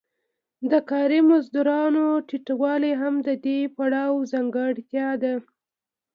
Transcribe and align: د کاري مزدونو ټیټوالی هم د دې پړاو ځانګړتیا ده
د 0.71 0.73
کاري 0.89 1.19
مزدونو 1.29 2.03
ټیټوالی 2.27 2.93
هم 3.01 3.13
د 3.27 3.29
دې 3.45 3.59
پړاو 3.75 4.27
ځانګړتیا 4.31 5.09
ده 5.23 5.33